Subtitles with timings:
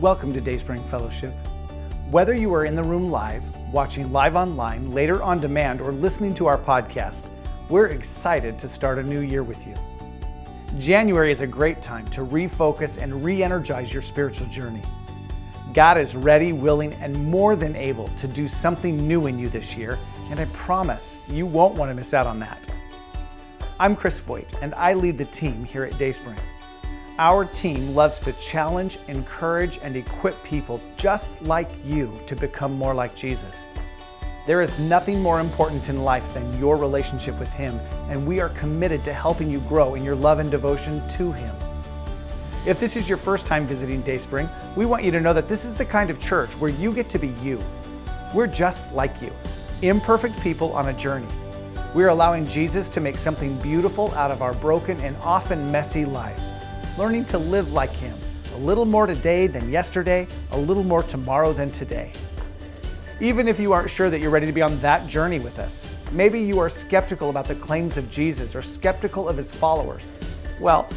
[0.00, 1.34] Welcome to Dayspring Fellowship.
[2.08, 3.42] Whether you are in the room live,
[3.72, 7.30] watching live online, later on demand, or listening to our podcast,
[7.68, 9.74] we're excited to start a new year with you.
[10.78, 14.82] January is a great time to refocus and re energize your spiritual journey.
[15.74, 19.76] God is ready, willing, and more than able to do something new in you this
[19.76, 19.98] year,
[20.30, 22.72] and I promise you won't want to miss out on that.
[23.80, 26.38] I'm Chris Voigt, and I lead the team here at Dayspring.
[27.20, 32.94] Our team loves to challenge, encourage, and equip people just like you to become more
[32.94, 33.66] like Jesus.
[34.46, 37.74] There is nothing more important in life than your relationship with Him,
[38.08, 41.52] and we are committed to helping you grow in your love and devotion to Him.
[42.68, 45.64] If this is your first time visiting Dayspring, we want you to know that this
[45.64, 47.58] is the kind of church where you get to be you.
[48.32, 49.32] We're just like you,
[49.82, 51.26] imperfect people on a journey.
[51.96, 56.60] We're allowing Jesus to make something beautiful out of our broken and often messy lives
[56.98, 58.14] learning to live like Him.
[58.54, 62.10] A little more today than yesterday, a little more tomorrow than today.
[63.20, 65.88] Even if you aren't sure that you're ready to be on that journey with us,
[66.10, 70.10] maybe you are skeptical about the claims of Jesus or skeptical of His followers,
[70.58, 70.88] well,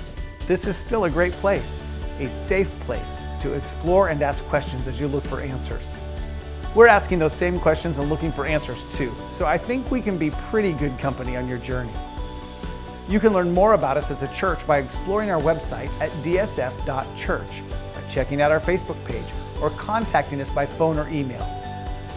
[0.48, 1.84] this is still a great place,
[2.20, 5.94] a safe place to explore and ask questions as you look for answers.
[6.74, 10.18] We're asking those same questions and looking for answers too, so I think we can
[10.18, 11.94] be pretty good company on your journey.
[13.10, 17.62] You can learn more about us as a church by exploring our website at dsf.church,
[17.94, 19.26] by checking out our Facebook page,
[19.62, 21.46] or contacting us by phone or email.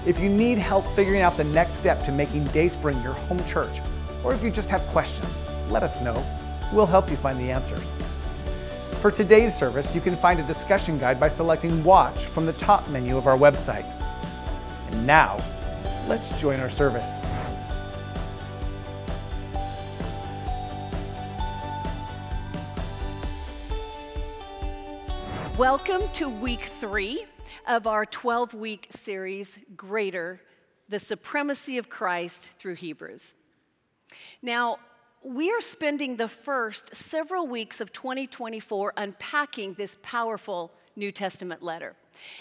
[0.06, 3.80] If you need help figuring out the next step to making Dayspring your home church,
[4.22, 6.24] or if you just have questions, let us know.
[6.72, 7.96] We'll help you find the answers.
[9.00, 12.88] For today's service, you can find a discussion guide by selecting Watch from the top
[12.88, 13.90] menu of our website.
[14.90, 15.42] And now,
[16.06, 17.18] let's join our service.
[25.58, 27.26] Welcome to week three
[27.68, 30.40] of our 12 week series, Greater
[30.88, 33.36] the Supremacy of Christ through Hebrews.
[34.42, 34.78] Now,
[35.24, 41.94] we are spending the first several weeks of 2024 unpacking this powerful New Testament letter.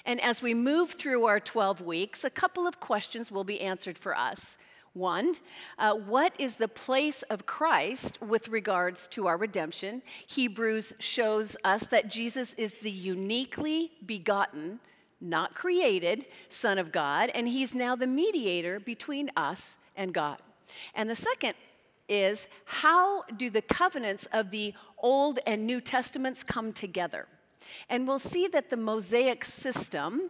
[0.07, 3.99] And as we move through our 12 weeks, a couple of questions will be answered
[3.99, 4.57] for us.
[4.93, 5.35] One,
[5.79, 10.03] uh, what is the place of Christ with regards to our redemption?
[10.27, 14.79] Hebrews shows us that Jesus is the uniquely begotten,
[15.19, 20.37] not created, Son of God, and he's now the mediator between us and God.
[20.93, 21.55] And the second
[22.07, 27.27] is how do the covenants of the Old and New Testaments come together?
[27.89, 30.29] And we'll see that the Mosaic system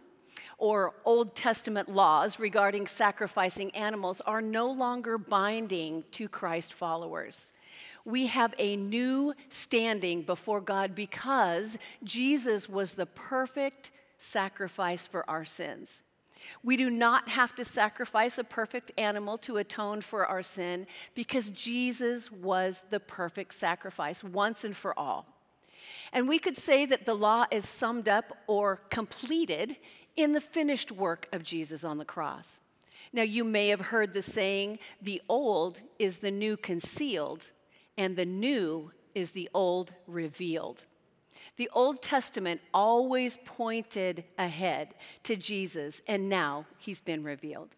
[0.58, 7.52] or Old Testament laws regarding sacrificing animals are no longer binding to Christ followers.
[8.04, 15.44] We have a new standing before God because Jesus was the perfect sacrifice for our
[15.44, 16.02] sins.
[16.62, 21.50] We do not have to sacrifice a perfect animal to atone for our sin because
[21.50, 25.26] Jesus was the perfect sacrifice once and for all.
[26.12, 29.76] And we could say that the law is summed up or completed
[30.16, 32.60] in the finished work of Jesus on the cross.
[33.12, 37.52] Now, you may have heard the saying, the old is the new concealed,
[37.98, 40.86] and the new is the old revealed.
[41.56, 44.94] The Old Testament always pointed ahead
[45.24, 47.74] to Jesus, and now he's been revealed.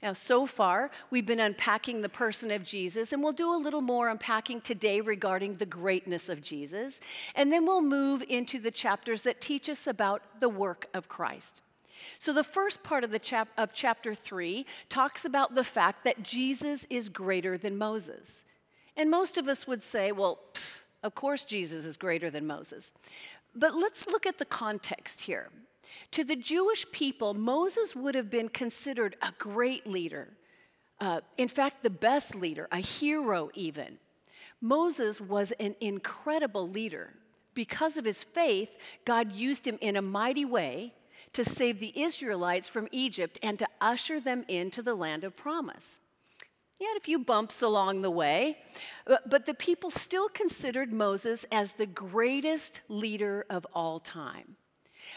[0.00, 3.80] Now, so far, we've been unpacking the person of Jesus, and we'll do a little
[3.80, 7.00] more unpacking today regarding the greatness of Jesus.
[7.34, 11.62] And then we'll move into the chapters that teach us about the work of Christ.
[12.18, 16.22] So, the first part of, the chap- of chapter 3 talks about the fact that
[16.22, 18.44] Jesus is greater than Moses.
[18.96, 22.92] And most of us would say, well, pff, of course Jesus is greater than Moses.
[23.54, 25.50] But let's look at the context here.
[26.12, 30.28] To the Jewish people, Moses would have been considered a great leader.
[31.00, 33.98] Uh, in fact, the best leader, a hero even.
[34.60, 37.14] Moses was an incredible leader.
[37.52, 40.94] Because of his faith, God used him in a mighty way
[41.34, 46.00] to save the Israelites from Egypt and to usher them into the land of promise.
[46.78, 48.58] He had a few bumps along the way,
[49.06, 54.56] but the people still considered Moses as the greatest leader of all time.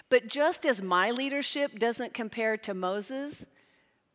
[0.10, 3.46] But just as my leadership doesn't compare to Moses,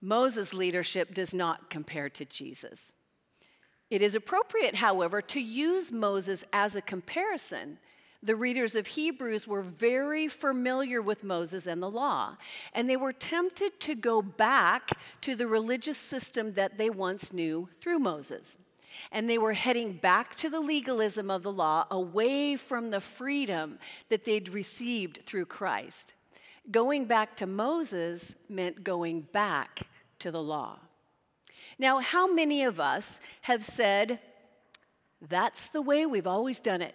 [0.00, 2.92] Moses' leadership does not compare to Jesus.
[3.90, 7.78] It is appropriate, however, to use Moses as a comparison
[8.22, 12.36] the readers of Hebrews were very familiar with Moses and the law,
[12.72, 14.90] and they were tempted to go back
[15.22, 18.58] to the religious system that they once knew through Moses.
[19.10, 23.78] And they were heading back to the legalism of the law, away from the freedom
[24.08, 26.14] that they'd received through Christ.
[26.70, 29.80] Going back to Moses meant going back
[30.20, 30.78] to the law.
[31.78, 34.20] Now, how many of us have said,
[35.28, 36.94] that's the way we've always done it?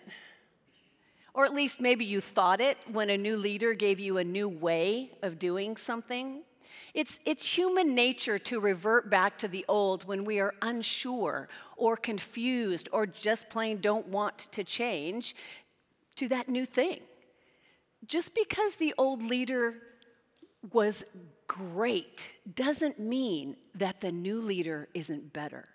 [1.38, 4.50] Or at least maybe you thought it when a new leader gave you a new
[4.50, 6.42] way of doing something.
[6.96, 11.48] It's, it's human nature to revert back to the old when we are unsure
[11.78, 15.36] or confused or just plain don't want to change
[16.16, 17.02] to that new thing.
[18.08, 19.76] Just because the old leader
[20.74, 21.06] was
[21.46, 25.66] great doesn't mean that the new leader isn't better.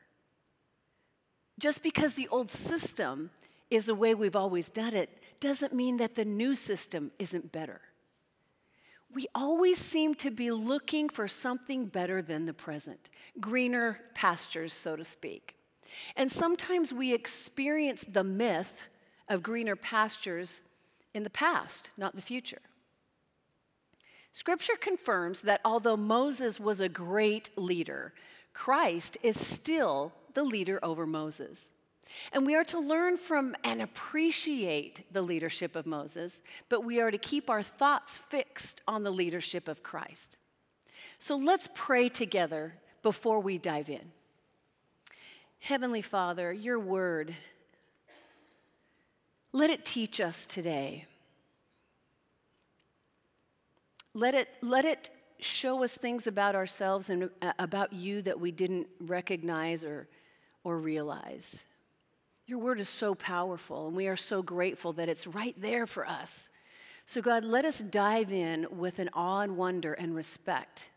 [1.61, 3.31] Just because the old system
[3.71, 5.09] is the way we've always done it
[5.43, 7.81] doesn't mean that the new system isn't better.
[9.13, 13.11] We always seem to be looking for something better than the present,
[13.41, 15.57] greener pastures, so to speak.
[16.17, 18.89] And sometimes we experience the myth
[19.29, 20.63] of greener pastures
[21.13, 22.63] in the past, not the future.
[24.33, 28.15] Scripture confirms that although Moses was a great leader,
[28.55, 31.73] Christ is still the leader over Moses.
[32.33, 37.11] And we are to learn from and appreciate the leadership of Moses, but we are
[37.11, 40.39] to keep our thoughts fixed on the leadership of Christ.
[41.19, 44.13] So let's pray together before we dive in.
[45.61, 47.35] Heavenly Father, your word,
[49.53, 51.07] let it teach us today.
[54.15, 58.51] Let it, let it show us things about ourselves and uh, about you that we
[58.51, 60.09] didn't recognize or,
[60.65, 61.65] or realize.
[62.47, 66.07] Your word is so powerful, and we are so grateful that it's right there for
[66.07, 66.51] us.
[67.05, 70.91] So, God, let us dive in with an awe and wonder and respect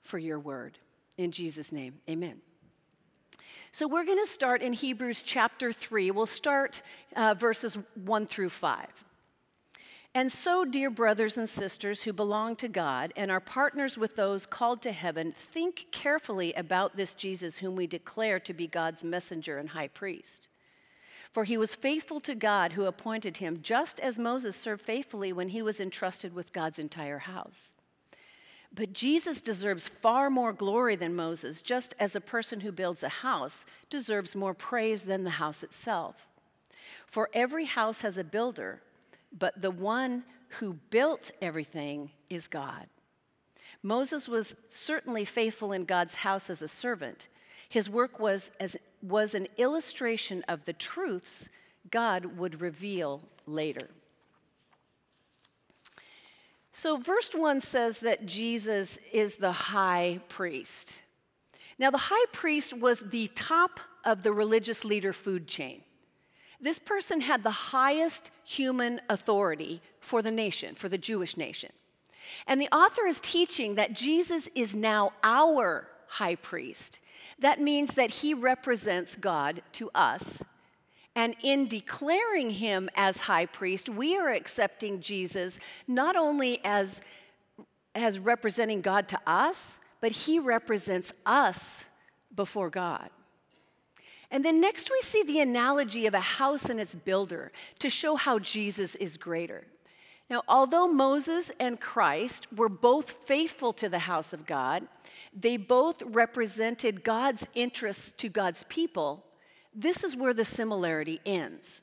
[0.00, 0.78] for your word.
[1.18, 2.40] In Jesus' name, amen.
[3.72, 6.10] So, we're going to start in Hebrews chapter 3.
[6.10, 6.82] We'll start
[7.14, 9.04] uh, verses 1 through 5.
[10.12, 14.44] And so, dear brothers and sisters who belong to God and are partners with those
[14.44, 19.56] called to heaven, think carefully about this Jesus whom we declare to be God's messenger
[19.58, 20.48] and high priest.
[21.30, 25.50] For he was faithful to God who appointed him, just as Moses served faithfully when
[25.50, 27.74] he was entrusted with God's entire house.
[28.74, 33.08] But Jesus deserves far more glory than Moses, just as a person who builds a
[33.08, 36.26] house deserves more praise than the house itself.
[37.06, 38.80] For every house has a builder
[39.36, 40.24] but the one
[40.58, 42.86] who built everything is God.
[43.82, 47.28] Moses was certainly faithful in God's house as a servant.
[47.68, 51.48] His work was, as, was an illustration of the truths
[51.90, 53.88] God would reveal later.
[56.72, 61.02] So, verse 1 says that Jesus is the high priest.
[61.78, 65.82] Now, the high priest was the top of the religious leader food chain.
[66.60, 71.70] This person had the highest human authority for the nation, for the Jewish nation.
[72.46, 76.98] And the author is teaching that Jesus is now our high priest.
[77.38, 80.42] That means that he represents God to us.
[81.16, 85.58] And in declaring him as high priest, we are accepting Jesus
[85.88, 87.02] not only as,
[87.94, 91.84] as representing God to us, but he represents us
[92.34, 93.10] before God.
[94.30, 98.14] And then next, we see the analogy of a house and its builder to show
[98.14, 99.64] how Jesus is greater.
[100.28, 104.86] Now, although Moses and Christ were both faithful to the house of God,
[105.36, 109.24] they both represented God's interests to God's people.
[109.74, 111.82] This is where the similarity ends.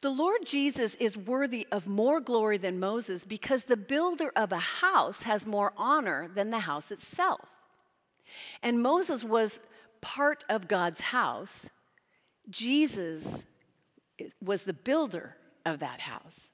[0.00, 4.58] The Lord Jesus is worthy of more glory than Moses because the builder of a
[4.58, 7.46] house has more honor than the house itself.
[8.62, 9.60] And Moses was
[10.00, 11.70] part of God's house,
[12.50, 13.46] Jesus
[14.42, 16.50] was the builder of that house.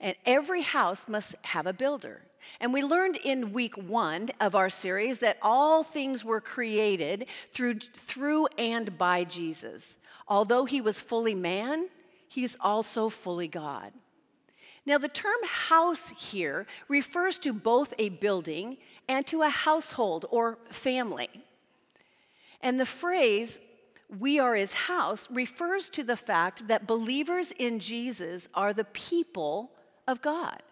[0.00, 2.22] And every house must have a builder.
[2.60, 7.78] And we learned in week one of our series that all things were created through,
[7.78, 9.98] through and by Jesus.
[10.26, 11.88] Although he was fully man,
[12.28, 13.92] he's also fully God.
[14.84, 20.58] Now, the term house here refers to both a building and to a household or
[20.68, 21.28] family.
[22.62, 23.60] And the phrase,
[24.18, 29.72] we are his house, refers to the fact that believers in Jesus are the people
[30.06, 30.62] of God.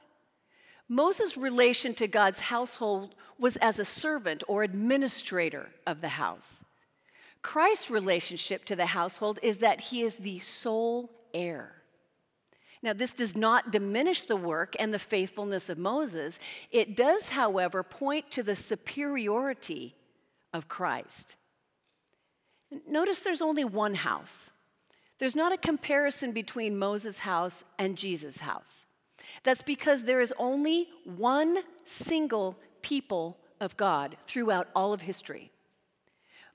[0.89, 6.65] Moses' relation to God's household was as a servant or administrator of the house.
[7.43, 11.77] Christ's relationship to the household is that he is the sole heir.
[12.83, 16.41] Now, this does not diminish the work and the faithfulness of Moses.
[16.71, 19.95] It does, however, point to the superiority
[20.53, 21.37] of Christ.
[22.89, 24.53] Notice there's only one house.
[25.19, 28.87] There's not a comparison between Moses' house and Jesus' house.
[29.43, 35.51] That's because there is only one single people of God throughout all of history.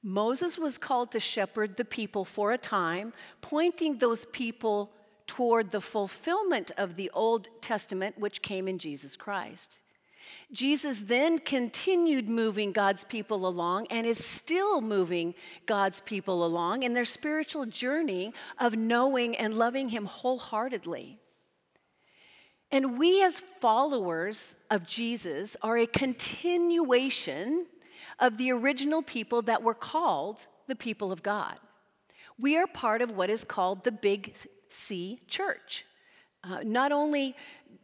[0.02, 4.92] Moses was called to shepherd the people for a time, pointing those people
[5.28, 9.82] toward the fulfillment of the Old Testament, which came in Jesus Christ.
[10.52, 15.34] Jesus then continued moving God's people along and is still moving
[15.66, 21.20] God's people along in their spiritual journey of knowing and loving Him wholeheartedly.
[22.72, 27.68] And we, as followers of Jesus, are a continuation
[28.20, 31.58] of the original people that were called the people of God.
[32.40, 34.36] We are part of what is called the Big
[34.70, 35.86] C Church.
[36.44, 37.36] Uh, not only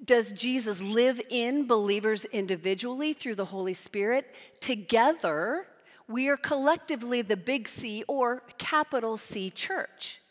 [0.04, 5.68] does Jesus live in believers individually through the Holy Spirit, together
[6.08, 10.22] we are collectively the Big C or capital C Church.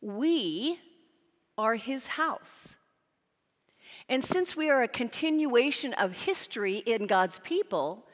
[0.00, 0.80] We
[1.56, 2.76] are his house.
[4.08, 8.06] And since we are a continuation of history in God's people,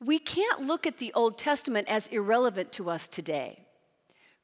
[0.00, 3.64] we can't look at the Old Testament as irrelevant to us today.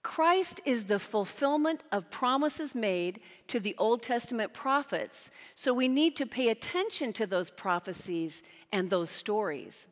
[0.02, 6.16] Christ is the fulfillment of promises made to the Old Testament prophets, so we need
[6.16, 9.88] to pay attention to those prophecies and those stories.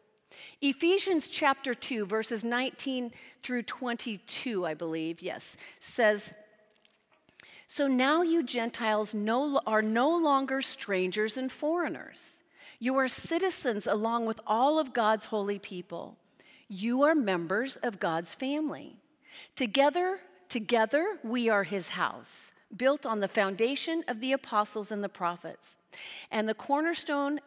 [0.60, 3.10] Ephesians chapter 2, verses 19
[3.40, 6.32] through 22, I believe, yes, says,
[7.66, 12.42] So now you Gentiles no, are no longer strangers and foreigners.
[12.78, 16.18] You are citizens along with all of God's holy people.
[16.68, 18.98] You are members of God's family.
[19.54, 25.08] Together, together we are his house, built on the foundation of the apostles and the
[25.08, 25.78] prophets.
[26.30, 27.40] And the cornerstone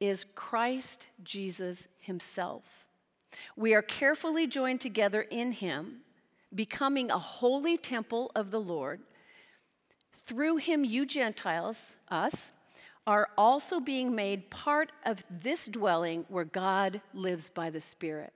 [0.00, 2.84] is Christ Jesus himself.
[3.56, 6.00] We are carefully joined together in him,
[6.54, 9.00] becoming a holy temple of the Lord.
[10.12, 12.52] Through him, you Gentiles, us,
[13.06, 18.32] are also being made part of this dwelling where God lives by the Spirit.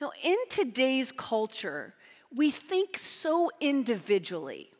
[0.00, 1.94] Now, in today's culture,
[2.34, 4.70] we think so individually.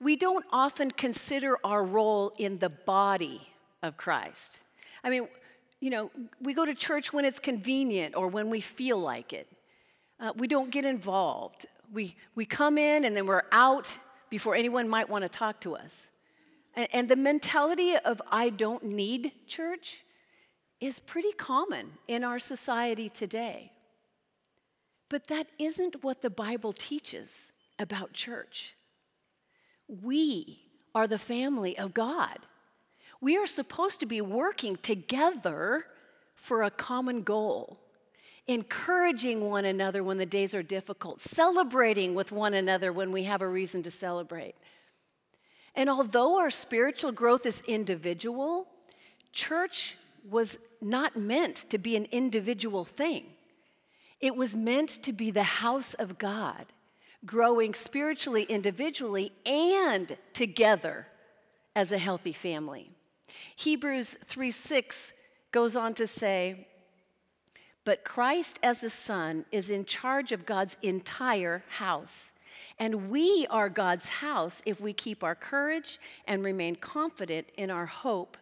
[0.00, 3.48] We don't often consider our role in the body
[3.82, 4.60] of Christ.
[5.02, 5.28] I mean,
[5.80, 9.48] you know, we go to church when it's convenient or when we feel like it.
[10.18, 11.64] Uh, we don't get involved.
[11.92, 13.98] We, we come in and then we're out
[14.28, 16.10] before anyone might want to talk to us.
[16.74, 20.04] And, and the mentality of I don't need church
[20.80, 23.72] is pretty common in our society today.
[25.10, 28.74] But that isn't what the Bible teaches about church.
[29.88, 30.60] We
[30.94, 32.38] are the family of God.
[33.20, 35.84] We are supposed to be working together
[36.36, 37.78] for a common goal,
[38.46, 43.42] encouraging one another when the days are difficult, celebrating with one another when we have
[43.42, 44.54] a reason to celebrate.
[45.74, 48.68] And although our spiritual growth is individual,
[49.32, 49.96] church
[50.28, 53.26] was not meant to be an individual thing.
[54.20, 56.66] It was meant to be the house of God,
[57.24, 61.06] growing spiritually, individually, and together
[61.74, 62.90] as a healthy family.
[63.56, 65.12] Hebrews 3 6
[65.52, 66.66] goes on to say,
[67.84, 72.32] But Christ as the Son is in charge of God's entire house.
[72.78, 77.86] And we are God's house if we keep our courage and remain confident in our
[77.86, 78.36] hope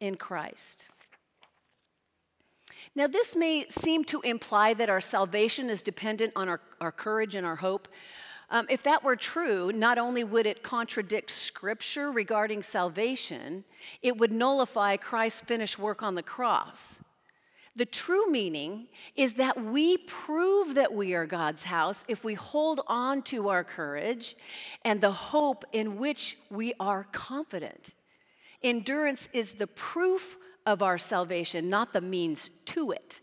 [0.00, 0.88] in Christ.
[2.94, 7.34] Now, this may seem to imply that our salvation is dependent on our, our courage
[7.34, 7.88] and our hope.
[8.50, 13.64] Um, if that were true, not only would it contradict scripture regarding salvation,
[14.02, 17.00] it would nullify Christ's finished work on the cross.
[17.74, 22.82] The true meaning is that we prove that we are God's house if we hold
[22.86, 24.36] on to our courage
[24.84, 27.94] and the hope in which we are confident.
[28.62, 33.20] Endurance is the proof of our salvation, not the means to it.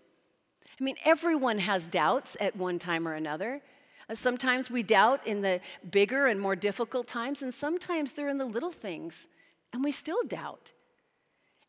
[0.79, 3.61] I mean, everyone has doubts at one time or another.
[4.09, 5.59] Uh, sometimes we doubt in the
[5.91, 9.27] bigger and more difficult times, and sometimes they're in the little things,
[9.73, 10.71] and we still doubt.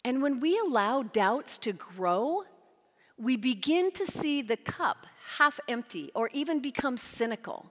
[0.05, 2.45] And when we allow doubts to grow,
[3.19, 5.07] we begin to see the cup
[5.39, 7.71] half empty or even become cynical.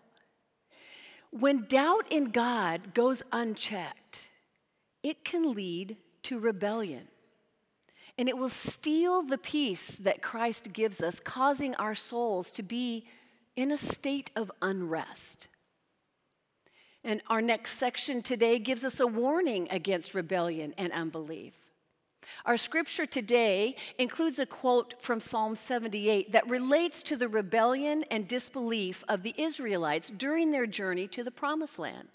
[1.31, 4.31] When doubt in God goes unchecked,
[5.03, 7.07] it can lead to rebellion
[8.19, 13.05] and it will steal the peace that Christ gives us, causing our souls to be
[13.55, 15.47] in a state of unrest.
[17.05, 21.53] And our next section today gives us a warning against rebellion and unbelief.
[22.45, 28.27] Our scripture today includes a quote from Psalm 78 that relates to the rebellion and
[28.27, 32.09] disbelief of the Israelites during their journey to the promised land.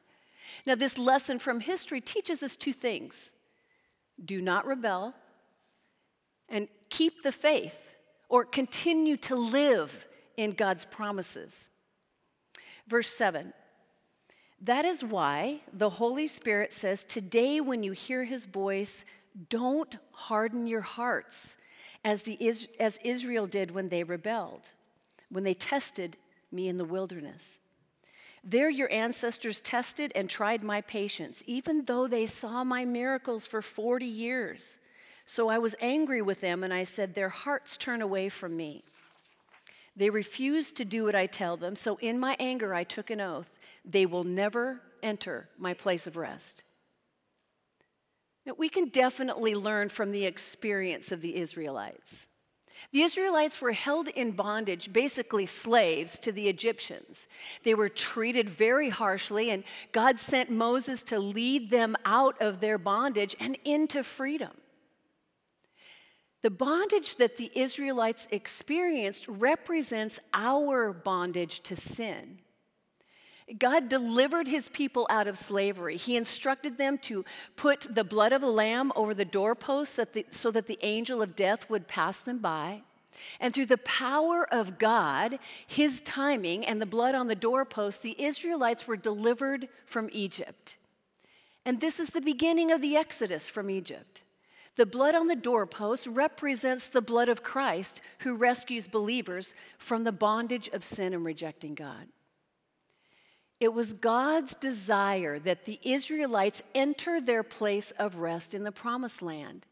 [0.67, 3.33] Now, this lesson from history teaches us two things
[4.23, 5.15] do not rebel
[6.49, 7.97] and keep the faith
[8.29, 11.71] or continue to live in God's promises.
[12.87, 13.53] Verse 7
[14.61, 19.05] That is why the Holy Spirit says, Today, when you hear his voice,
[19.49, 21.57] don't harden your hearts
[22.05, 22.39] as, the,
[22.79, 24.75] as Israel did when they rebelled,
[25.31, 26.17] when they tested
[26.53, 27.61] me in the wilderness.
[28.45, 33.63] There, your ancestors tested and tried my patience, even though they saw my miracles for
[33.63, 34.79] 40 years.
[35.27, 38.85] So I was angry with them, and I said, Their hearts turn away from me.
[39.97, 43.21] They refuse to do what I tell them, so in my anger I took an
[43.21, 46.65] oath they will never enter my place of rest.
[48.47, 52.29] Now, we can definitely learn from the experience of the Israelites.
[52.93, 57.29] The Israelites were held in bondage, basically slaves, to the Egyptians.
[57.63, 62.79] They were treated very harshly, and God sent Moses to lead them out of their
[62.79, 64.51] bondage and into freedom.
[66.45, 72.41] The bondage that the Israelites experienced represents our bondage to sin.
[73.57, 75.97] God delivered his people out of slavery.
[75.97, 77.25] He instructed them to
[77.57, 79.99] put the blood of a lamb over the doorposts
[80.33, 82.83] so that the angel of death would pass them by.
[83.41, 88.23] And through the power of God, his timing, and the blood on the doorpost, the
[88.23, 90.77] Israelites were delivered from Egypt.
[91.65, 94.24] And this is the beginning of the Exodus from Egypt.
[94.77, 100.13] The blood on the doorpost represents the blood of Christ who rescues believers from the
[100.13, 102.09] bondage of sin and rejecting God.
[103.61, 109.23] It was God's desire that the Israelites enter their place of rest in the promised
[109.23, 109.65] land.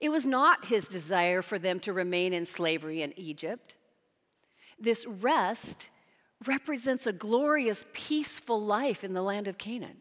[0.00, 3.76] It was not his desire for them to remain in slavery in Egypt.
[4.78, 5.88] This rest
[6.44, 9.98] represents a glorious, peaceful life in the land of Canaan.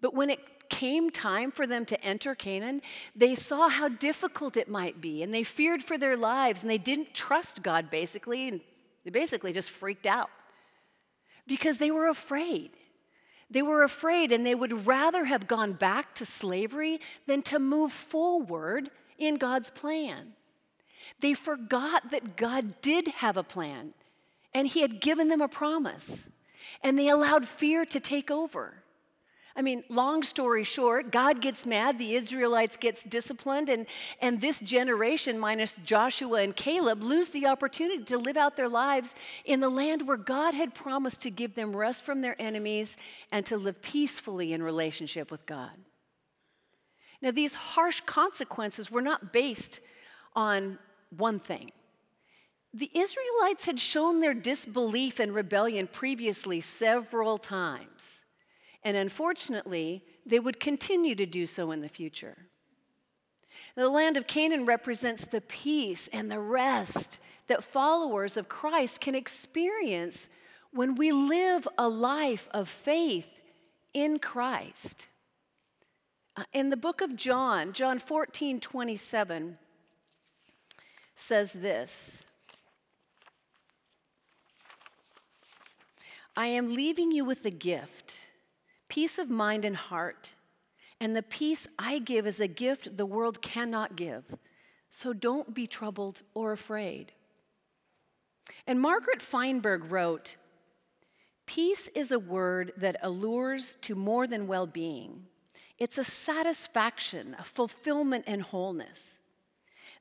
[0.00, 2.82] But when it came time for them to enter Canaan,
[3.14, 6.76] they saw how difficult it might be, and they feared for their lives, and they
[6.76, 8.60] didn't trust God, basically, and
[9.02, 10.28] they basically just freaked out
[11.46, 12.72] because they were afraid.
[13.50, 17.92] They were afraid and they would rather have gone back to slavery than to move
[17.92, 20.32] forward in God's plan.
[21.20, 23.94] They forgot that God did have a plan
[24.52, 26.28] and He had given them a promise,
[26.82, 28.82] and they allowed fear to take over.
[29.56, 33.86] I mean, long story short, God gets mad, the Israelites gets disciplined, and,
[34.20, 39.16] and this generation, minus Joshua and Caleb, lose the opportunity to live out their lives
[39.46, 42.98] in the land where God had promised to give them rest from their enemies
[43.32, 45.74] and to live peacefully in relationship with God.
[47.22, 49.80] Now, these harsh consequences were not based
[50.34, 50.78] on
[51.16, 51.70] one thing.
[52.74, 58.25] The Israelites had shown their disbelief and rebellion previously several times.
[58.86, 62.36] And unfortunately, they would continue to do so in the future.
[63.74, 67.18] The land of Canaan represents the peace and the rest
[67.48, 70.28] that followers of Christ can experience
[70.70, 73.42] when we live a life of faith
[73.92, 75.08] in Christ.
[76.36, 79.58] Uh, in the book of John, John 14 27
[81.16, 82.22] says this
[86.36, 88.25] I am leaving you with a gift
[88.96, 90.36] peace of mind and heart.
[91.02, 94.24] And the peace I give is a gift the world cannot give.
[94.88, 97.12] So don't be troubled or afraid.
[98.66, 100.36] And Margaret Feinberg wrote
[101.44, 105.26] Peace is a word that allures to more than well being,
[105.76, 109.18] it's a satisfaction, a fulfillment, and wholeness.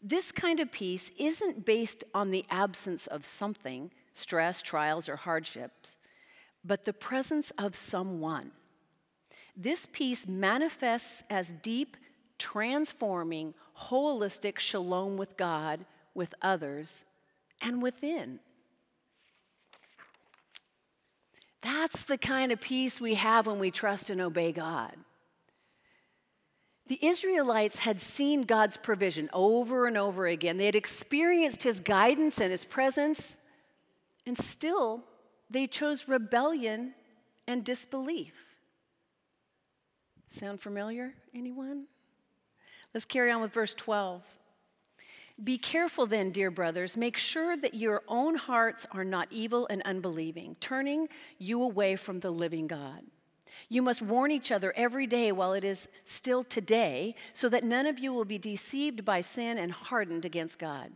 [0.02, 5.98] This kind of peace isn't based on the absence of something, stress, trials, or hardships,
[6.64, 8.52] but the presence of someone.
[9.56, 11.96] This peace manifests as deep,
[12.38, 17.06] transforming, holistic shalom with God, with others,
[17.62, 18.40] and within.
[21.62, 24.96] That's the kind of peace we have when we trust and obey God.
[26.88, 30.58] The Israelites had seen God's provision over and over again.
[30.58, 33.38] They had experienced his guidance and his presence,
[34.28, 35.04] and still
[35.50, 36.94] they chose rebellion
[37.48, 38.55] and disbelief.
[40.30, 41.14] Sound familiar?
[41.34, 41.86] Anyone?
[42.94, 44.24] Let's carry on with verse 12.
[45.44, 46.96] Be careful then, dear brothers.
[46.96, 52.22] Make sure that your own hearts are not evil and unbelieving, turning you away from
[52.22, 53.02] the living God.
[53.70, 57.86] You must warn each other every day while it is still today, so that none
[57.86, 60.92] of you will be deceived by sin and hardened against God.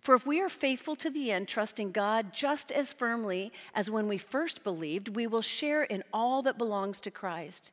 [0.00, 4.08] For if we are faithful to the end, trusting God just as firmly as when
[4.08, 7.72] we first believed, we will share in all that belongs to Christ.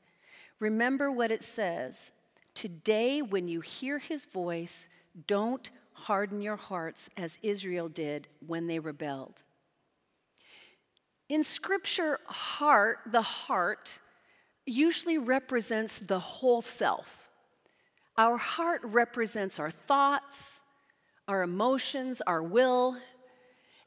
[0.60, 2.12] Remember what it says
[2.54, 4.88] Today, when you hear his voice,
[5.28, 9.44] don't harden your hearts as Israel did when they rebelled.
[11.30, 14.00] In Scripture, heart, the heart,
[14.66, 17.30] usually represents the whole self.
[18.18, 20.62] Our heart represents our thoughts,
[21.28, 22.98] our emotions, our will.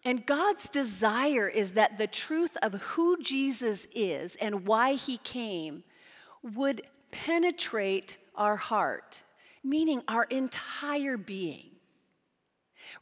[0.05, 5.85] And God's desire is that the truth of who Jesus is and why he came
[6.43, 9.25] would penetrate our heart,
[9.65, 11.71] meaning our entire being.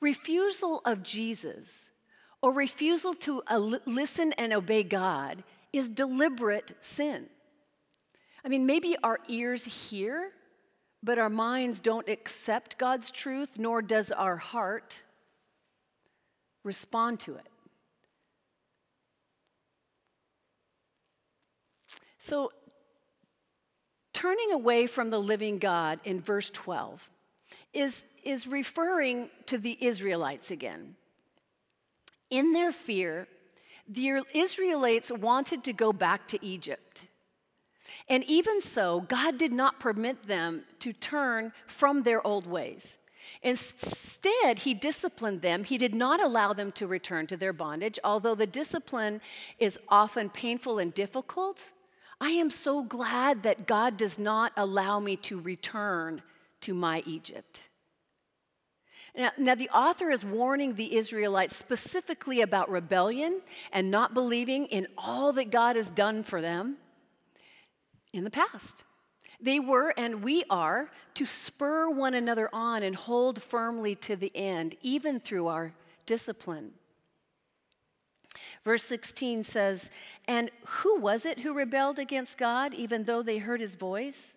[0.00, 1.90] Refusal of Jesus
[2.40, 5.42] or refusal to uh, listen and obey God
[5.72, 7.26] is deliberate sin.
[8.44, 10.30] I mean, maybe our ears hear,
[11.02, 15.02] but our minds don't accept God's truth, nor does our heart
[16.62, 17.48] respond to it.
[22.18, 22.52] So,
[24.14, 27.10] turning away from the living God in verse 12
[27.74, 30.94] is, is referring to the Israelites again.
[32.30, 33.28] In their fear,
[33.86, 37.08] the Israelites wanted to go back to Egypt.
[38.08, 42.98] And even so, God did not permit them to turn from their old ways.
[43.42, 45.64] Instead, He disciplined them.
[45.64, 47.98] He did not allow them to return to their bondage.
[48.02, 49.20] Although the discipline
[49.58, 51.72] is often painful and difficult,
[52.24, 56.22] I am so glad that God does not allow me to return
[56.62, 57.68] to my Egypt.
[59.14, 63.42] Now, now, the author is warning the Israelites specifically about rebellion
[63.74, 66.78] and not believing in all that God has done for them
[68.14, 68.84] in the past.
[69.38, 74.32] They were, and we are, to spur one another on and hold firmly to the
[74.34, 75.74] end, even through our
[76.06, 76.72] discipline.
[78.64, 79.90] Verse 16 says,
[80.26, 84.36] And who was it who rebelled against God, even though they heard his voice?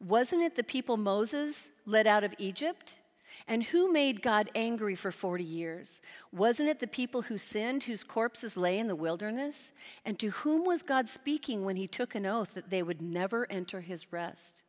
[0.00, 2.98] Wasn't it the people Moses led out of Egypt?
[3.46, 6.02] And who made God angry for 40 years?
[6.32, 9.72] Wasn't it the people who sinned, whose corpses lay in the wilderness?
[10.04, 13.50] And to whom was God speaking when he took an oath that they would never
[13.50, 14.64] enter his rest?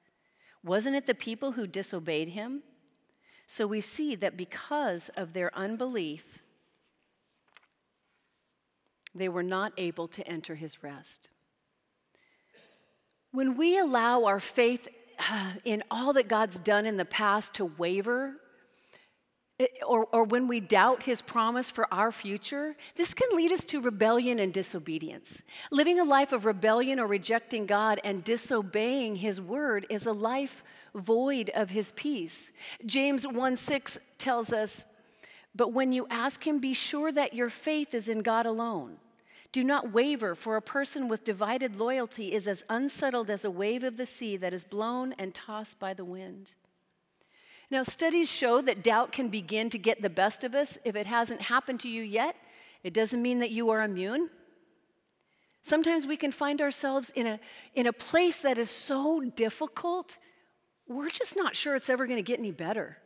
[0.63, 2.63] Wasn't it the people who disobeyed him?
[3.47, 6.38] So we see that because of their unbelief,
[9.15, 11.29] they were not able to enter his rest.
[13.31, 14.87] When we allow our faith
[15.65, 18.35] in all that God's done in the past to waver,
[19.59, 23.65] eh, or, or when we doubt his promise for our future, this can lead us
[23.65, 25.43] to rebellion and disobedience.
[25.71, 30.63] Living a life of rebellion or rejecting God and disobeying his word is a life
[30.95, 32.51] void of his peace.
[32.85, 34.85] James 1 6 tells us,
[35.55, 38.97] But when you ask him, be sure that your faith is in God alone.
[39.51, 43.83] Do not waver, for a person with divided loyalty is as unsettled as a wave
[43.83, 46.55] of the sea that is blown and tossed by the wind.
[47.71, 50.77] Now, studies show that doubt can begin to get the best of us.
[50.85, 52.35] If it hasn't happened to you yet,
[52.83, 54.29] it doesn't mean that you are immune.
[55.61, 57.39] Sometimes we can find ourselves in a,
[57.75, 60.17] in a place that is so difficult,
[60.87, 62.97] we're just not sure it's ever going to get any better.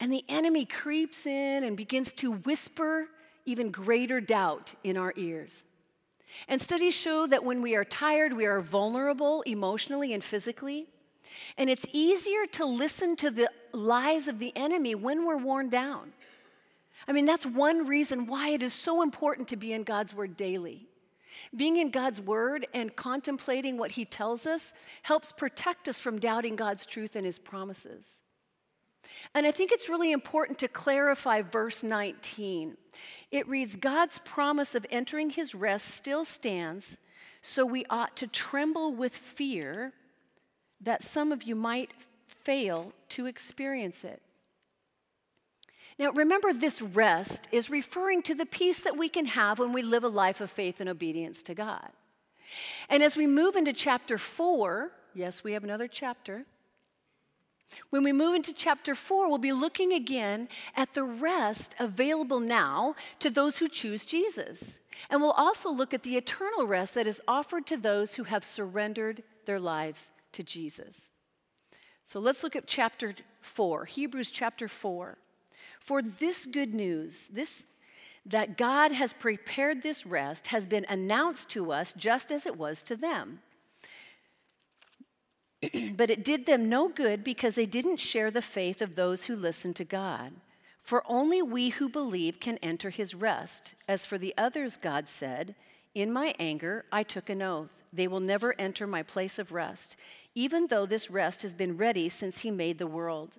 [0.00, 3.08] And the enemy creeps in and begins to whisper
[3.46, 5.64] even greater doubt in our ears.
[6.48, 10.86] And studies show that when we are tired, we are vulnerable emotionally and physically.
[11.56, 16.12] And it's easier to listen to the lies of the enemy when we're worn down.
[17.06, 20.36] I mean, that's one reason why it is so important to be in God's Word
[20.36, 20.86] daily.
[21.54, 26.56] Being in God's Word and contemplating what He tells us helps protect us from doubting
[26.56, 28.22] God's truth and His promises.
[29.34, 32.76] And I think it's really important to clarify verse 19.
[33.30, 36.98] It reads God's promise of entering His rest still stands,
[37.40, 39.92] so we ought to tremble with fear
[40.80, 41.92] that some of you might
[42.26, 44.22] fail to experience it.
[45.98, 49.82] Now, remember, this rest is referring to the peace that we can have when we
[49.82, 51.88] live a life of faith and obedience to God.
[52.88, 56.46] And as we move into chapter four, yes, we have another chapter.
[57.90, 62.94] When we move into chapter four, we'll be looking again at the rest available now
[63.20, 64.80] to those who choose Jesus.
[65.10, 68.44] And we'll also look at the eternal rest that is offered to those who have
[68.44, 71.10] surrendered their lives to Jesus.
[72.02, 75.16] So let's look at chapter 4, Hebrews chapter 4.
[75.80, 77.64] For this good news, this
[78.26, 82.82] that God has prepared this rest has been announced to us just as it was
[82.84, 83.40] to them.
[85.96, 89.36] but it did them no good because they didn't share the faith of those who
[89.36, 90.32] listened to God.
[90.78, 93.74] For only we who believe can enter his rest.
[93.88, 95.54] As for the others, God said,
[95.94, 97.82] In my anger I took an oath.
[97.92, 99.96] They will never enter my place of rest,
[100.34, 103.38] even though this rest has been ready since he made the world.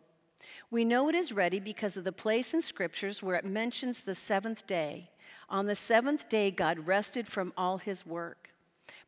[0.71, 4.15] We know it is ready because of the place in scriptures where it mentions the
[4.15, 5.09] seventh day.
[5.49, 8.49] On the seventh day, God rested from all his work.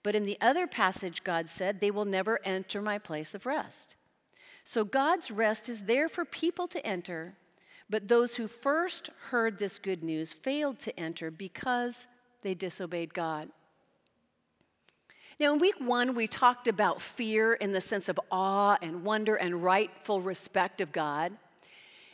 [0.07, 3.97] But in the other passage, God said, They will never enter my place of rest.
[4.63, 7.35] So God's rest is there for people to enter,
[7.89, 12.07] but those who first heard this good news failed to enter because
[12.41, 13.49] they disobeyed God.
[15.41, 19.35] Now, in week one, we talked about fear in the sense of awe and wonder
[19.35, 21.33] and rightful respect of God.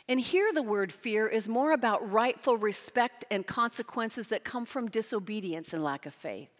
[0.08, 4.90] And here, the word fear is more about rightful respect and consequences that come from
[4.90, 6.50] disobedience and lack of faith.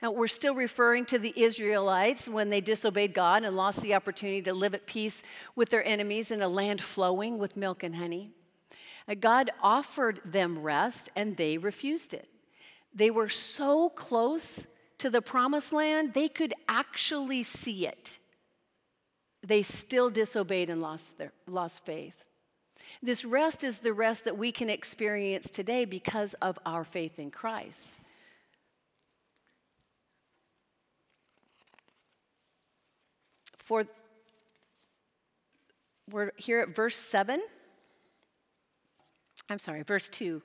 [0.00, 4.42] Now, we're still referring to the Israelites when they disobeyed God and lost the opportunity
[4.42, 5.24] to live at peace
[5.56, 8.30] with their enemies in a land flowing with milk and honey.
[9.08, 12.28] Uh, God offered them rest and they refused it.
[12.94, 14.66] They were so close
[14.98, 18.18] to the promised land, they could actually see it.
[19.46, 22.24] They still disobeyed and lost, their, lost faith.
[23.02, 27.30] This rest is the rest that we can experience today because of our faith in
[27.30, 28.00] Christ.
[33.68, 33.84] For
[36.10, 37.42] we're here at verse 7.
[39.50, 40.40] I'm sorry, verse 2.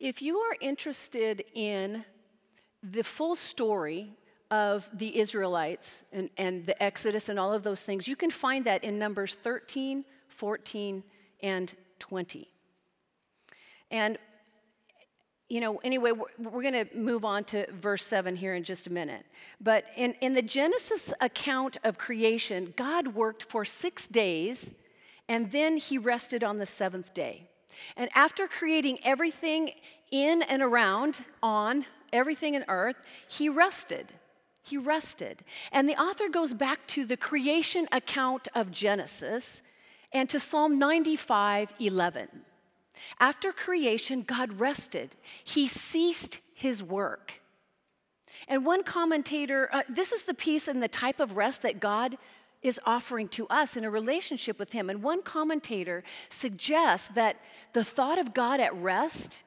[0.00, 2.04] If you are interested in
[2.82, 4.16] the full story
[4.50, 8.64] of the Israelites and, and the Exodus and all of those things, you can find
[8.64, 11.02] that in Numbers 13, 14,
[11.42, 12.48] and 20.
[13.90, 14.18] And,
[15.48, 18.86] you know, anyway, we're, we're going to move on to verse 7 here in just
[18.86, 19.24] a minute.
[19.60, 24.72] But in, in the Genesis account of creation, God worked for six days
[25.28, 27.48] and then he rested on the seventh day.
[27.96, 29.72] And after creating everything
[30.10, 32.96] in and around, on everything in earth,
[33.28, 34.12] he rested.
[34.66, 35.44] He rested.
[35.70, 39.62] And the author goes back to the creation account of Genesis
[40.12, 42.28] and to Psalm 95 11.
[43.20, 47.42] After creation, God rested, He ceased His work.
[48.48, 52.18] And one commentator, uh, this is the peace and the type of rest that God
[52.60, 54.90] is offering to us in a relationship with Him.
[54.90, 57.36] And one commentator suggests that
[57.72, 59.44] the thought of God at rest,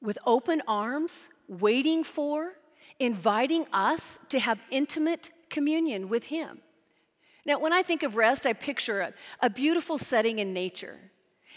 [0.00, 2.54] with open arms, waiting for,
[2.98, 6.60] inviting us to have intimate communion with Him.
[7.44, 10.98] Now, when I think of rest, I picture a, a beautiful setting in nature.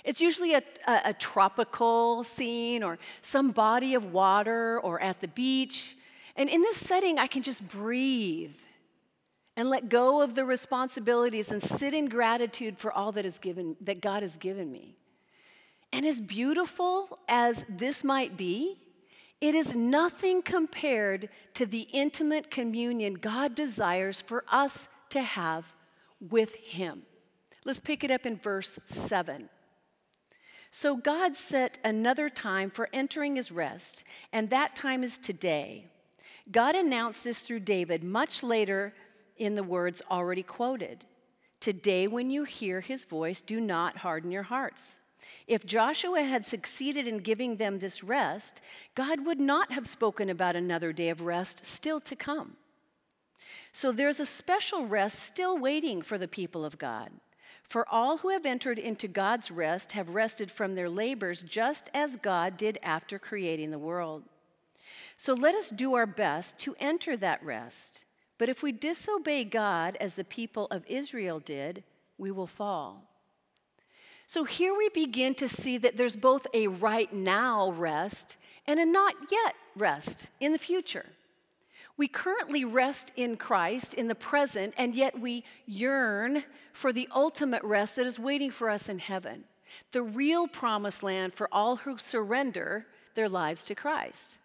[0.03, 5.27] It's usually a, a, a tropical scene or some body of water or at the
[5.27, 5.95] beach.
[6.35, 8.55] And in this setting, I can just breathe
[9.55, 13.75] and let go of the responsibilities and sit in gratitude for all that is given
[13.81, 14.97] that God has given me.
[15.93, 18.77] And as beautiful as this might be,
[19.41, 25.75] it is nothing compared to the intimate communion God desires for us to have
[26.19, 27.03] with Him.
[27.63, 29.49] Let's pick it up in verse 7.
[30.71, 35.87] So God set another time for entering His rest, and that time is today.
[36.51, 38.93] God announced this through David much later
[39.37, 41.05] in the words already quoted.
[41.59, 44.99] Today, when you hear his voice, do not harden your hearts.
[45.47, 48.61] If Joshua had succeeded in giving them this rest,
[48.95, 52.57] God would not have spoken about another day of rest still to come.
[53.71, 57.09] So there's a special rest still waiting for the people of God.
[57.63, 62.15] For all who have entered into God's rest have rested from their labors just as
[62.15, 64.23] God did after creating the world.
[65.17, 68.05] So let us do our best to enter that rest.
[68.38, 71.83] But if we disobey God as the people of Israel did,
[72.17, 73.03] we will fall.
[74.27, 78.85] So here we begin to see that there's both a right now rest and a
[78.85, 81.05] not yet rest in the future.
[81.97, 87.63] We currently rest in Christ in the present, and yet we yearn for the ultimate
[87.63, 89.45] rest that is waiting for us in heaven,
[89.91, 94.41] the real promised land for all who surrender their lives to Christ.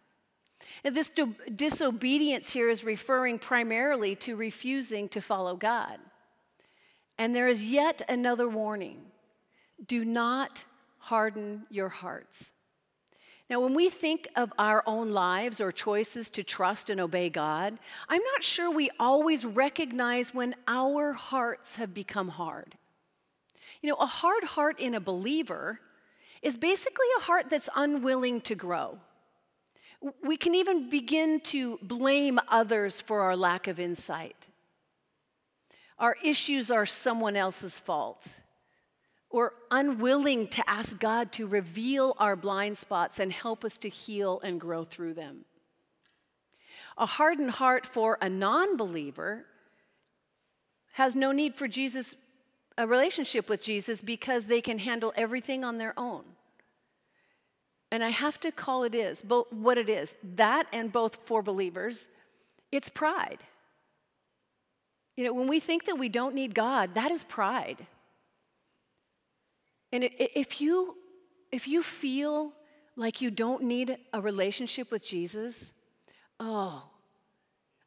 [0.84, 1.10] And this
[1.56, 5.98] disobedience here is referring primarily to refusing to follow God.
[7.18, 9.10] And there is yet another warning
[9.86, 10.64] do not
[10.98, 12.52] harden your hearts.
[13.48, 17.78] Now, when we think of our own lives or choices to trust and obey God,
[18.08, 22.76] I'm not sure we always recognize when our hearts have become hard.
[23.82, 25.80] You know, a hard heart in a believer
[26.42, 28.98] is basically a heart that's unwilling to grow.
[30.22, 34.48] We can even begin to blame others for our lack of insight.
[35.98, 38.26] Our issues are someone else's fault.
[39.30, 44.40] Or unwilling to ask God to reveal our blind spots and help us to heal
[44.42, 45.44] and grow through them.
[46.98, 49.46] A hardened heart for a non believer
[50.92, 52.14] has no need for Jesus,
[52.76, 56.24] a relationship with Jesus, because they can handle everything on their own.
[57.92, 60.14] And I have to call it is, but what it is.
[60.36, 62.08] That and both for believers,
[62.70, 63.38] it's pride.
[65.16, 67.86] You know, when we think that we don't need God, that is pride.
[69.92, 70.96] And if you
[71.50, 72.52] if you feel
[72.96, 75.72] like you don't need a relationship with Jesus,
[76.38, 76.88] oh,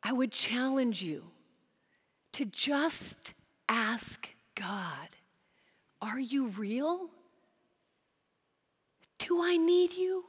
[0.02, 1.24] I would challenge you
[2.34, 3.34] to just
[3.70, 5.10] ask God,
[6.02, 7.10] are you real?
[9.20, 10.26] Do I need you?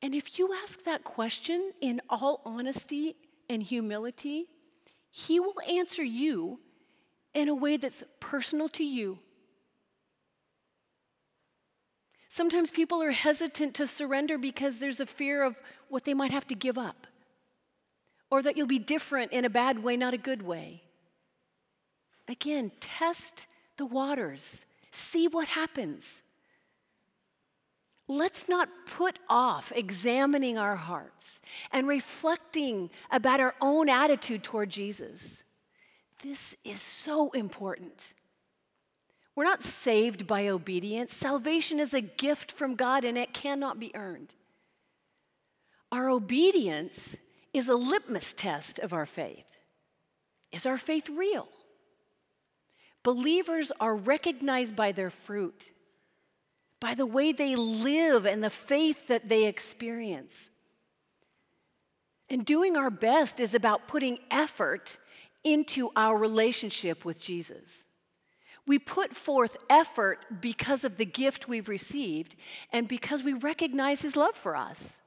[0.00, 3.16] And if you ask that question in all honesty
[3.50, 4.46] and humility,
[5.10, 6.60] He will answer you
[7.38, 9.18] in a way that's personal to you.
[12.28, 15.56] Sometimes people are hesitant to surrender because there's a fear of
[15.88, 17.06] what they might have to give up,
[18.30, 20.82] or that you'll be different in a bad way, not a good way.
[22.28, 23.46] Again, test
[23.76, 26.22] the waters, see what happens.
[28.06, 31.40] Let's not put off examining our hearts
[31.72, 35.44] and reflecting about our own attitude toward Jesus.
[36.22, 38.14] This is so important.
[39.34, 41.14] We're not saved by obedience.
[41.14, 44.34] Salvation is a gift from God and it cannot be earned.
[45.92, 47.16] Our obedience
[47.52, 49.56] is a litmus test of our faith.
[50.50, 51.48] Is our faith real?
[53.04, 55.72] Believers are recognized by their fruit
[56.80, 60.50] by the way they live and the faith that they experience.
[62.30, 64.98] And doing our best is about putting effort
[65.44, 67.86] into our relationship with Jesus.
[68.66, 72.36] We put forth effort because of the gift we've received
[72.70, 75.00] and because we recognize his love for us.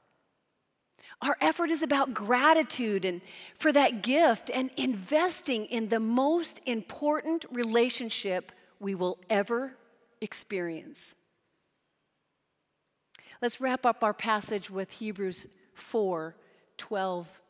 [1.22, 3.20] Our effort is about gratitude and
[3.54, 9.76] for that gift and investing in the most important relationship we will ever
[10.20, 11.14] experience.
[13.40, 16.34] Let's wrap up our passage with Hebrews 4
[16.78, 17.40] 12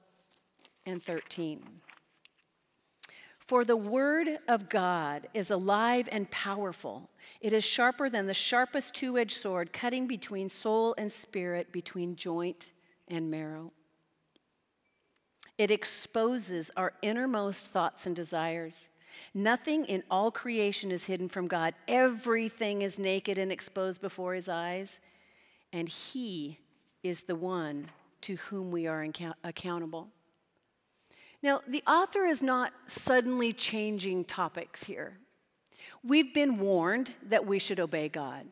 [0.84, 1.81] and 13.
[3.52, 7.10] For the word of God is alive and powerful.
[7.42, 12.16] It is sharper than the sharpest two edged sword, cutting between soul and spirit, between
[12.16, 12.72] joint
[13.08, 13.70] and marrow.
[15.58, 18.88] It exposes our innermost thoughts and desires.
[19.34, 21.74] Nothing in all creation is hidden from God.
[21.86, 24.98] Everything is naked and exposed before his eyes
[25.74, 26.58] and He
[27.02, 27.84] is the one
[28.22, 29.06] to whom we are
[29.44, 30.08] accountable.
[31.42, 35.18] Now, the author is not suddenly changing topics here.
[36.04, 38.46] We've been warned that we should obey God.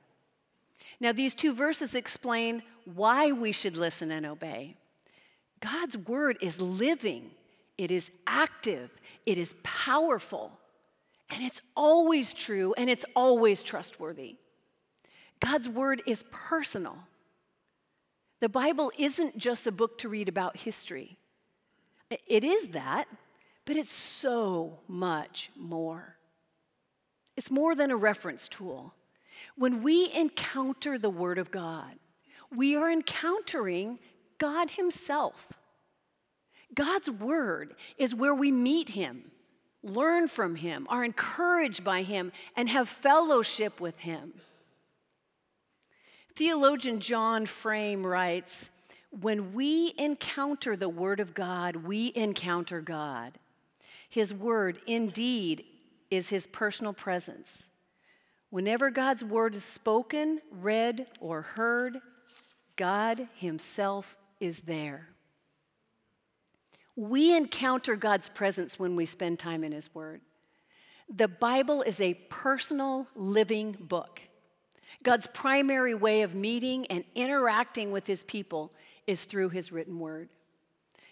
[0.98, 4.76] Now, these two verses explain why we should listen and obey.
[5.60, 7.30] God's word is living,
[7.78, 8.90] it is active,
[9.26, 10.52] it is powerful,
[11.30, 14.36] and it's always true and it's always trustworthy.
[15.38, 16.98] God's word is personal.
[18.40, 21.18] The Bible isn't just a book to read about history.
[22.10, 23.06] It is that,
[23.64, 26.16] but it's so much more.
[27.36, 28.94] It's more than a reference tool.
[29.56, 31.94] When we encounter the Word of God,
[32.54, 33.98] we are encountering
[34.38, 35.52] God Himself.
[36.74, 39.30] God's Word is where we meet Him,
[39.82, 44.34] learn from Him, are encouraged by Him, and have fellowship with Him.
[46.34, 48.70] Theologian John Frame writes
[49.10, 53.38] When we encounter the Word of God, we encounter God.
[54.08, 55.64] His Word indeed
[56.10, 57.70] is His personal presence.
[58.50, 62.00] Whenever God's Word is spoken, read, or heard,
[62.76, 65.08] God Himself is there.
[66.96, 70.20] We encounter God's presence when we spend time in His Word.
[71.08, 74.20] The Bible is a personal, living book.
[75.02, 78.72] God's primary way of meeting and interacting with his people
[79.10, 80.30] is through his written word.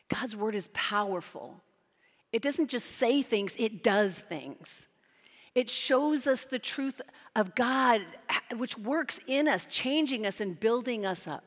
[0.08, 1.62] God's word is powerful.
[2.32, 4.86] It doesn't just say things, it does things.
[5.54, 7.00] It shows us the truth
[7.34, 8.02] of God,
[8.56, 11.44] which works in us, changing us and building us up.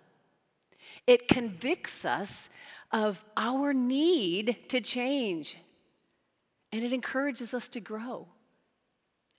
[1.08, 2.49] It convicts us
[2.91, 5.58] of our need to change,
[6.72, 8.28] and it encourages us to grow.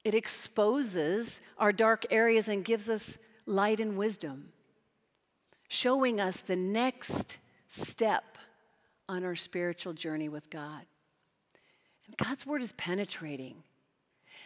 [0.05, 4.49] It exposes our dark areas and gives us light and wisdom,
[5.73, 8.37] showing us the next step
[9.09, 10.83] on our spiritual journey with God.
[12.07, 13.55] And God's word is penetrating.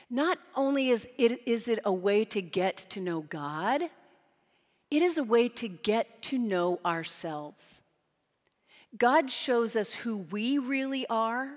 [0.09, 3.83] Not only is it, is it a way to get to know God,
[4.89, 7.83] it is a way to get to know ourselves.
[8.97, 11.51] God shows us who we really are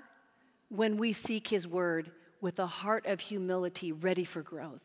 [0.68, 2.10] when we seek His word
[2.40, 4.82] with a heart of humility ready for growth.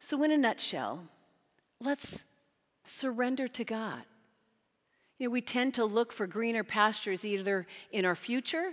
[0.00, 1.04] So, in a nutshell,
[1.80, 2.24] let's
[2.84, 4.02] surrender to God.
[5.18, 8.72] You know, we tend to look for greener pastures either in our future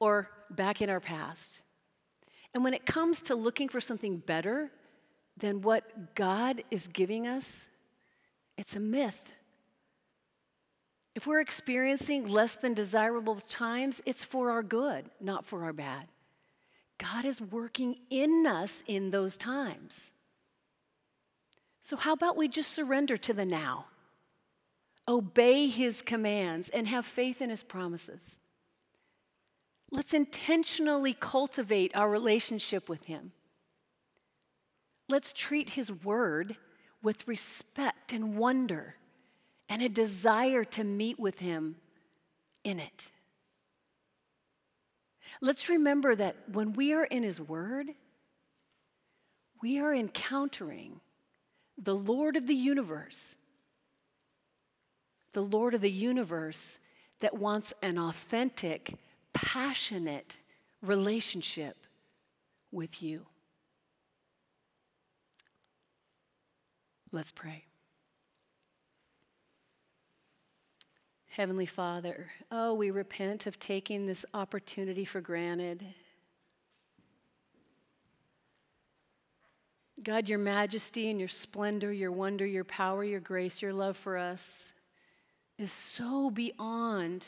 [0.00, 1.62] or back in our past.
[2.54, 4.70] And when it comes to looking for something better
[5.36, 7.68] than what God is giving us,
[8.58, 9.32] it's a myth.
[11.14, 16.08] If we're experiencing less than desirable times, it's for our good, not for our bad.
[16.98, 20.11] God is working in us in those times.
[21.82, 23.86] So, how about we just surrender to the now?
[25.06, 28.38] Obey his commands and have faith in his promises.
[29.90, 33.32] Let's intentionally cultivate our relationship with him.
[35.08, 36.56] Let's treat his word
[37.02, 38.94] with respect and wonder
[39.68, 41.76] and a desire to meet with him
[42.64, 43.10] in it.
[45.40, 47.88] Let's remember that when we are in His Word,
[49.60, 51.00] we are encountering
[51.82, 53.36] the Lord of the universe,
[55.32, 56.78] the Lord of the universe
[57.20, 58.94] that wants an authentic,
[59.32, 60.38] passionate
[60.80, 61.76] relationship
[62.70, 63.26] with you.
[67.10, 67.64] Let's pray.
[71.26, 75.84] Heavenly Father, oh, we repent of taking this opportunity for granted.
[80.04, 84.16] God, your majesty and your splendor, your wonder, your power, your grace, your love for
[84.16, 84.74] us
[85.58, 87.24] is so beyond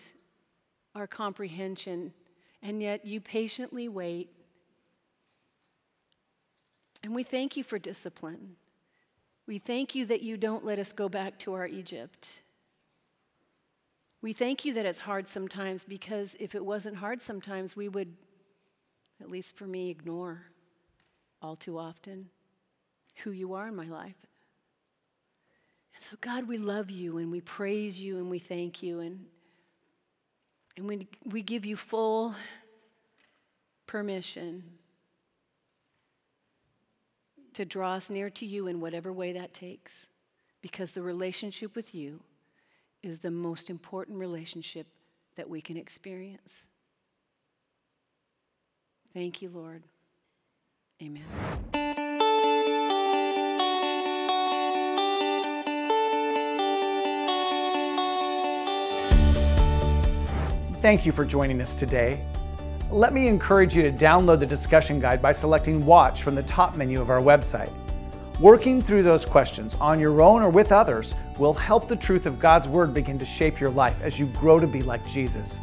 [0.94, 2.12] our comprehension,
[2.62, 4.28] and yet you patiently wait.
[7.04, 8.56] And we thank you for discipline.
[9.46, 12.42] We thank you that you don't let us go back to our Egypt.
[14.22, 18.14] We thank you that it's hard sometimes because if it wasn't hard sometimes, we would,
[19.20, 20.46] at least for me, ignore
[21.42, 22.30] all too often
[23.22, 24.16] who you are in my life.
[25.94, 29.26] And so, God, we love you and we praise you and we thank you and,
[30.76, 32.34] and we, we give you full
[33.86, 34.64] permission
[37.52, 40.08] to draw us near to you in whatever way that takes
[40.60, 42.20] because the relationship with you
[43.02, 44.86] is the most important relationship
[45.36, 46.66] that we can experience.
[49.12, 49.82] Thank you, Lord.
[51.02, 51.83] Amen.
[60.84, 62.22] Thank you for joining us today.
[62.90, 66.76] Let me encourage you to download the discussion guide by selecting Watch from the top
[66.76, 67.72] menu of our website.
[68.38, 72.38] Working through those questions on your own or with others will help the truth of
[72.38, 75.62] God's Word begin to shape your life as you grow to be like Jesus.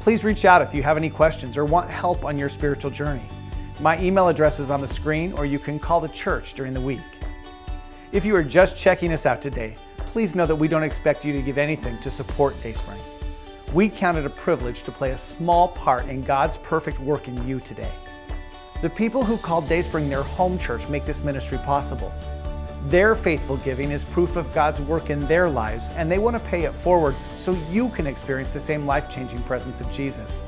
[0.00, 3.28] Please reach out if you have any questions or want help on your spiritual journey.
[3.80, 6.80] My email address is on the screen, or you can call the church during the
[6.80, 7.02] week.
[8.12, 11.34] If you are just checking us out today, please know that we don't expect you
[11.34, 12.98] to give anything to support Dayspring.
[13.74, 17.46] We count it a privilege to play a small part in God's perfect work in
[17.46, 17.92] you today.
[18.80, 22.10] The people who called Dayspring their home church make this ministry possible.
[22.86, 26.48] Their faithful giving is proof of God's work in their lives, and they want to
[26.48, 30.42] pay it forward so you can experience the same life changing presence of Jesus.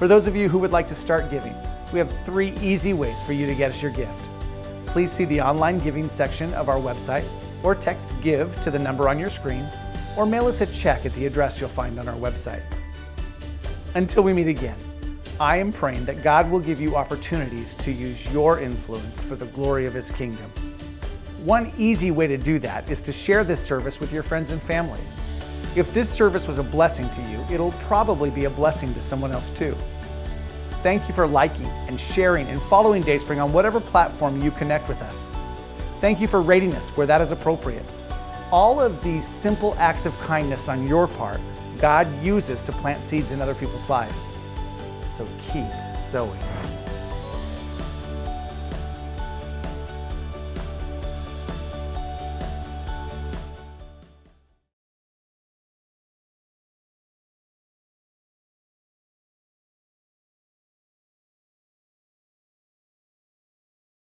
[0.00, 1.54] For those of you who would like to start giving,
[1.92, 4.28] we have three easy ways for you to get us your gift.
[4.86, 7.24] Please see the online giving section of our website,
[7.62, 9.68] or text GIVE to the number on your screen,
[10.16, 12.62] or mail us a check at the address you'll find on our website.
[13.94, 14.76] Until we meet again.
[15.38, 19.44] I am praying that God will give you opportunities to use your influence for the
[19.46, 20.50] glory of His kingdom.
[21.44, 24.60] One easy way to do that is to share this service with your friends and
[24.60, 25.00] family.
[25.76, 29.30] If this service was a blessing to you, it'll probably be a blessing to someone
[29.30, 29.76] else too.
[30.82, 35.02] Thank you for liking and sharing and following Dayspring on whatever platform you connect with
[35.02, 35.28] us.
[36.00, 37.84] Thank you for rating us where that is appropriate.
[38.52, 41.40] All of these simple acts of kindness on your part,
[41.78, 44.32] God uses to plant seeds in other people's lives
[45.16, 46.38] so keep sowing.